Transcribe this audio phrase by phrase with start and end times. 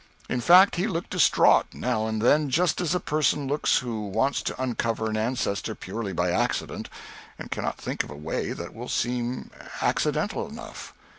[0.27, 4.41] In fact he looked distraught, now and then just as a person looks who wants
[4.41, 6.89] to uncover an ancestor purely by accident,
[7.37, 10.95] and cannot think of a way that will seem accidental enough.